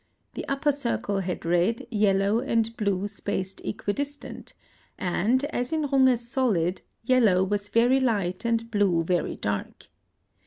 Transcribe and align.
The 0.33 0.47
upper 0.47 0.71
circle 0.71 1.19
had 1.19 1.45
red, 1.45 1.85
yellow, 1.91 2.39
and 2.39 2.75
blue 2.75 3.07
spaced 3.07 3.61
equidistant, 3.63 4.55
and, 4.97 5.43
as 5.53 5.71
in 5.71 5.83
Runge's 5.89 6.27
solid, 6.27 6.81
yellow 7.03 7.43
was 7.43 7.69
very 7.69 7.99
light 7.99 8.43
and 8.43 8.71
blue 8.71 9.03
very 9.03 9.35
dark. 9.35 9.89